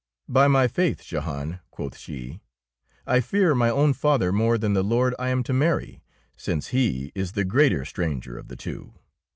^'Bymy 0.27 0.67
faith, 0.71 1.03
Jehan,^' 1.03 1.59
quoth 1.69 1.95
she, 1.95 2.41
"I 3.05 3.19
fear 3.19 3.53
my 3.53 3.69
own 3.69 3.93
father 3.93 4.31
more 4.31 4.57
than 4.57 4.73
the 4.73 4.81
lord 4.81 5.13
I 5.19 5.29
am 5.29 5.43
to 5.43 5.53
marry, 5.53 6.01
since 6.35 6.69
he 6.69 7.11
is 7.13 7.33
the 7.33 7.45
greater 7.45 7.85
stranger 7.85 8.35
of 8.35 8.47
the 8.47 8.55
two. 8.55 8.95